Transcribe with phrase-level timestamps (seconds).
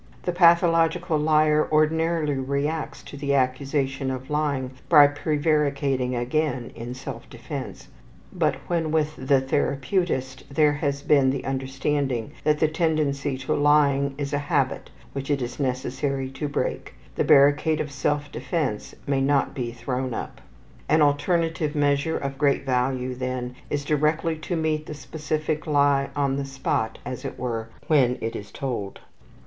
[0.23, 7.29] The pathological liar ordinarily reacts to the accusation of lying by prevaricating again in self
[7.29, 7.87] defense,
[8.33, 14.15] but when with the therapeutist there has been the understanding that the tendency to lying
[14.17, 19.21] is a habit which it is necessary to break, the barricade of self defense may
[19.21, 20.41] not be thrown up.
[20.89, 26.37] An alterative measure of great value, then, is directly to meet the specific lie on
[26.37, 28.99] the spot, as it were, when it is told.